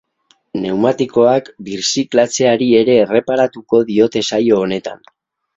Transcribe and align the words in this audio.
Neumatikoak 0.61 1.51
birziklatzeari 1.67 2.71
ere 2.81 2.97
erreparatuko 3.05 3.83
diote 3.93 4.25
saio 4.31 4.59
honetan. 4.65 5.07